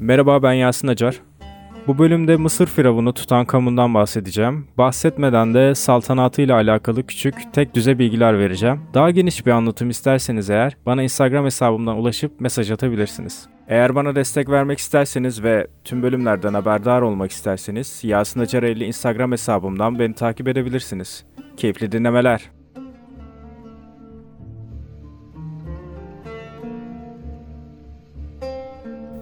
[0.00, 1.20] Merhaba ben Yasin Acar.
[1.86, 4.66] Bu bölümde Mısır Firavunu Tutankamun'dan bahsedeceğim.
[4.78, 8.80] Bahsetmeden de saltanatı ile alakalı küçük tek düze bilgiler vereceğim.
[8.94, 13.48] Daha geniş bir anlatım isterseniz eğer bana Instagram hesabımdan ulaşıp mesaj atabilirsiniz.
[13.68, 19.32] Eğer bana destek vermek isterseniz ve tüm bölümlerden haberdar olmak isterseniz Yasin Acar 50 Instagram
[19.32, 21.24] hesabımdan beni takip edebilirsiniz.
[21.56, 22.59] Keyifli dinlemeler.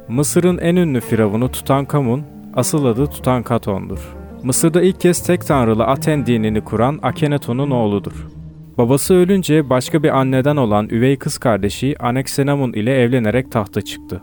[0.08, 2.22] Mısır'ın en ünlü firavunu Tutankamun,
[2.54, 4.16] asıl adı Tutankaton'dur.
[4.42, 8.26] Mısır'da ilk kez tek tanrılı Aten dinini kuran Akhenaton'un oğludur.
[8.78, 14.22] Babası ölünce başka bir anneden olan üvey kız kardeşi Aneksenamun ile evlenerek tahta çıktı.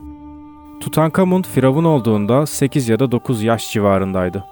[0.82, 4.44] Tutankamun firavun olduğunda 8 ya da 9 yaş civarındaydı.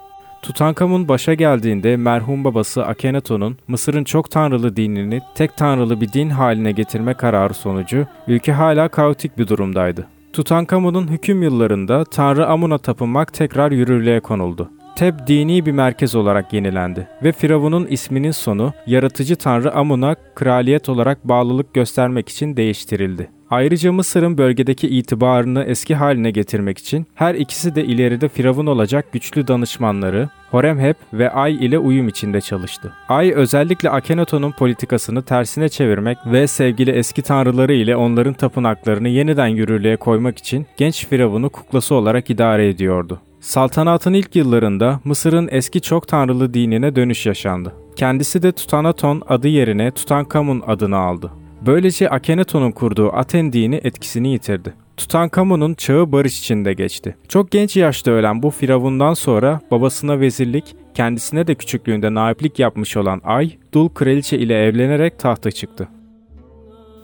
[0.42, 6.72] Tutankamun başa geldiğinde merhum babası Akhenaton'un Mısır'ın çok tanrılı dinini tek tanrılı bir din haline
[6.72, 10.13] getirme kararı sonucu ülke hala kaotik bir durumdaydı.
[10.34, 14.70] Tutankamon'un hüküm yıllarında Tanrı Amun'a tapınmak tekrar yürürlüğe konuldu.
[14.96, 21.28] Teb dini bir merkez olarak yenilendi ve Firavun'un isminin sonu yaratıcı Tanrı Amun'a kraliyet olarak
[21.28, 23.30] bağlılık göstermek için değiştirildi.
[23.54, 29.48] Ayrıca Mısır'ın bölgedeki itibarını eski haline getirmek için her ikisi de ileride Firavun olacak güçlü
[29.48, 32.94] danışmanları Horemheb ve Ay ile uyum içinde çalıştı.
[33.10, 39.98] Ay özellikle Akhenaton'un politikasını tersine çevirmek ve sevgili eski tanrıları ile onların tapınaklarını yeniden yürürlüğe
[39.98, 43.20] koymak için genç Firavun'u kuklası olarak idare ediyordu.
[43.40, 47.74] Saltanatın ilk yıllarında Mısır'ın eski çok tanrılı dinine dönüş yaşandı.
[47.96, 51.32] Kendisi de Tutanaton adı yerine Tutankamun adını aldı.
[51.66, 54.74] Böylece Akhenaton'un kurduğu Aten dini etkisini yitirdi.
[54.98, 57.16] Tutankamon'un çağı barış içinde geçti.
[57.28, 63.22] Çok genç yaşta ölen bu firavundan sonra babasına vezirlik, kendisine de küçüklüğünde naiplik yapmış olan
[63.24, 65.88] Ay, dul kraliçe ile evlenerek tahta çıktı.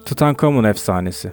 [0.06, 1.32] Tutankamon efsanesi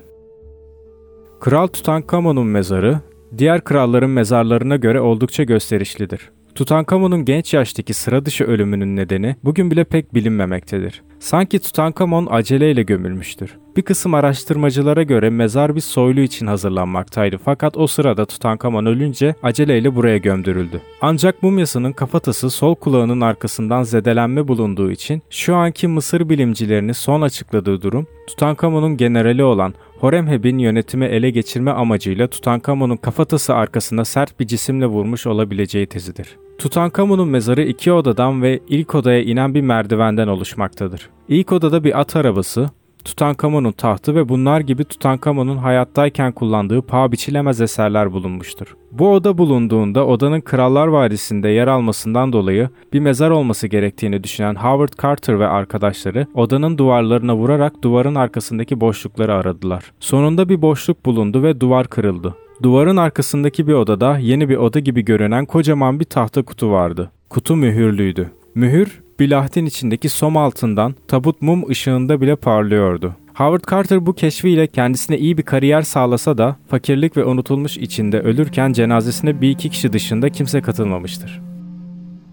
[1.40, 3.00] Kral Tutankamon'un mezarı,
[3.38, 6.30] diğer kralların mezarlarına göre oldukça gösterişlidir.
[6.56, 11.02] Tutankamon'un genç yaştaki sıra dışı ölümünün nedeni bugün bile pek bilinmemektedir.
[11.18, 13.56] Sanki Tutankamon aceleyle gömülmüştür.
[13.76, 19.94] Bir kısım araştırmacılara göre mezar bir soylu için hazırlanmaktaydı fakat o sırada Tutankamon ölünce aceleyle
[19.94, 20.80] buraya gömdürüldü.
[21.00, 27.82] Ancak mumyasının kafatası sol kulağının arkasından zedelenme bulunduğu için şu anki Mısır bilimcilerinin son açıkladığı
[27.82, 34.86] durum Tutankamon'un generali olan Horemheb'in yönetimi ele geçirme amacıyla Tutankamon'un kafatası arkasında sert bir cisimle
[34.86, 36.36] vurmuş olabileceği tezidir.
[36.58, 41.10] Tutankamon'un mezarı iki odadan ve ilk odaya inen bir merdivenden oluşmaktadır.
[41.28, 42.70] İlk odada bir at arabası,
[43.06, 48.76] Tutankamon'un tahtı ve bunlar gibi Tutankamon'un hayattayken kullandığı paha biçilemez eserler bulunmuştur.
[48.92, 55.02] Bu oda bulunduğunda odanın Krallar Vadisi'nde yer almasından dolayı bir mezar olması gerektiğini düşünen Howard
[55.02, 59.92] Carter ve arkadaşları odanın duvarlarına vurarak duvarın arkasındaki boşlukları aradılar.
[60.00, 62.34] Sonunda bir boşluk bulundu ve duvar kırıldı.
[62.62, 67.10] Duvarın arkasındaki bir odada yeni bir oda gibi görünen kocaman bir tahta kutu vardı.
[67.30, 68.30] Kutu mühürlüydü.
[68.54, 73.14] Mühür, bilahtin içindeki som altından tabut mum ışığında bile parlıyordu.
[73.34, 78.72] Howard Carter bu keşfiyle kendisine iyi bir kariyer sağlasa da fakirlik ve unutulmuş içinde ölürken
[78.72, 81.40] cenazesine bir iki kişi dışında kimse katılmamıştır.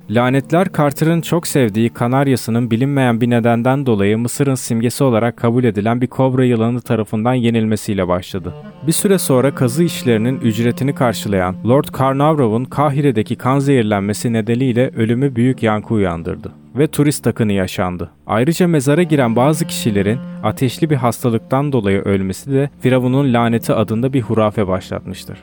[0.09, 6.07] Lanetler Carter'ın çok sevdiği Kanaryasının bilinmeyen bir nedenden dolayı Mısır'ın simgesi olarak kabul edilen bir
[6.07, 8.53] kobra yılanı tarafından yenilmesiyle başladı.
[8.87, 15.63] Bir süre sonra kazı işlerinin ücretini karşılayan Lord Carnarvon'un Kahire'deki kan zehirlenmesi nedeniyle ölümü büyük
[15.63, 18.11] yankı uyandırdı ve turist akını yaşandı.
[18.27, 24.21] Ayrıca mezara giren bazı kişilerin ateşli bir hastalıktan dolayı ölmesi de Firavun'un laneti adında bir
[24.21, 25.37] hurafe başlatmıştır.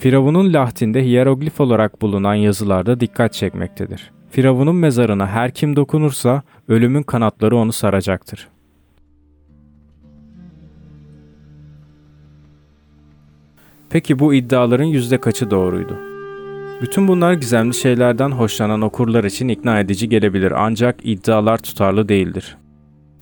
[0.00, 4.10] Firavun'un lahtinde hieroglif olarak bulunan yazılarda dikkat çekmektedir.
[4.30, 8.48] Firavun'un mezarına her kim dokunursa ölümün kanatları onu saracaktır.
[13.90, 15.98] Peki bu iddiaların yüzde kaçı doğruydu?
[16.82, 22.56] Bütün bunlar gizemli şeylerden hoşlanan okurlar için ikna edici gelebilir ancak iddialar tutarlı değildir.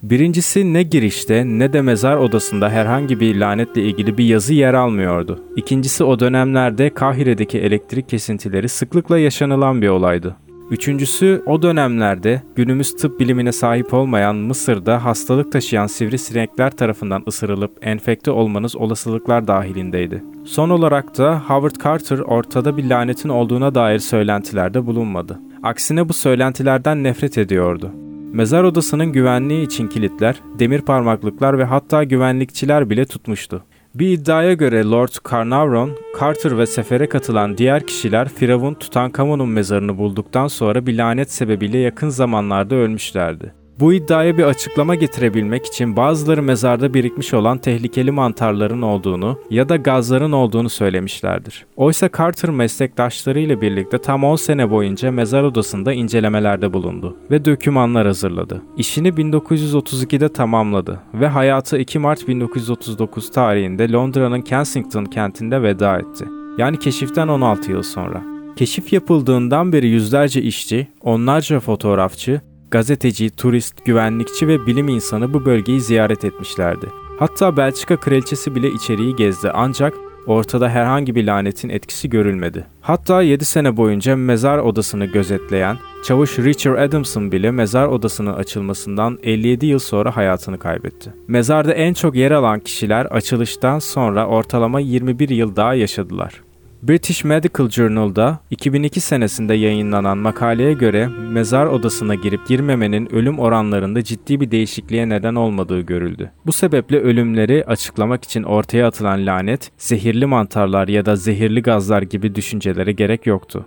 [0.03, 5.45] Birincisi ne girişte ne de mezar odasında herhangi bir lanetle ilgili bir yazı yer almıyordu.
[5.57, 10.37] İkincisi o dönemlerde Kahire'deki elektrik kesintileri sıklıkla yaşanılan bir olaydı.
[10.71, 18.31] Üçüncüsü o dönemlerde günümüz tıp bilimine sahip olmayan Mısır'da hastalık taşıyan sivrisinekler tarafından ısırılıp enfekte
[18.31, 20.25] olmanız olasılıklar dahilindeydi.
[20.45, 25.41] Son olarak da Howard Carter ortada bir lanetin olduğuna dair söylentilerde bulunmadı.
[25.63, 27.93] Aksine bu söylentilerden nefret ediyordu.
[28.33, 33.65] Mezar odasının güvenliği için kilitler, demir parmaklıklar ve hatta güvenlikçiler bile tutmuştu.
[33.95, 35.91] Bir iddiaya göre Lord Carnarvon,
[36.21, 42.09] Carter ve sefere katılan diğer kişiler Firavun Tutankamon'un mezarını bulduktan sonra bir lanet sebebiyle yakın
[42.09, 43.55] zamanlarda ölmüşlerdi.
[43.81, 49.77] Bu iddiaya bir açıklama getirebilmek için bazıları mezarda birikmiş olan tehlikeli mantarların olduğunu ya da
[49.77, 51.67] gazların olduğunu söylemişlerdir.
[51.77, 58.63] Oysa Carter meslektaşlarıyla birlikte tam 10 sene boyunca mezar odasında incelemelerde bulundu ve dokümanlar hazırladı.
[58.77, 66.25] İşini 1932'de tamamladı ve hayatı 2 Mart 1939 tarihinde Londra'nın Kensington kentinde veda etti.
[66.59, 68.23] Yani keşiften 16 yıl sonra.
[68.57, 75.81] Keşif yapıldığından beri yüzlerce işçi, onlarca fotoğrafçı, gazeteci, turist, güvenlikçi ve bilim insanı bu bölgeyi
[75.81, 76.87] ziyaret etmişlerdi.
[77.19, 79.95] Hatta Belçika kraliçesi bile içeriği gezdi ancak
[80.27, 82.67] ortada herhangi bir lanetin etkisi görülmedi.
[82.81, 89.67] Hatta 7 sene boyunca mezar odasını gözetleyen çavuş Richard Adamson bile mezar odasının açılmasından 57
[89.67, 91.13] yıl sonra hayatını kaybetti.
[91.29, 96.48] Mezarda en çok yer alan kişiler açılıştan sonra ortalama 21 yıl daha yaşadılar.
[96.83, 104.41] British Medical Journal'da 2002 senesinde yayınlanan makaleye göre mezar odasına girip girmemenin ölüm oranlarında ciddi
[104.41, 106.31] bir değişikliğe neden olmadığı görüldü.
[106.47, 112.35] Bu sebeple ölümleri açıklamak için ortaya atılan lanet, zehirli mantarlar ya da zehirli gazlar gibi
[112.35, 113.67] düşüncelere gerek yoktu.